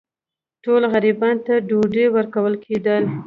ټولو 0.63 0.85
غریبانو 0.93 1.43
ته 1.47 1.53
ډوډۍ 1.67 2.05
ورکول 2.15 2.53
کېدله. 2.65 3.09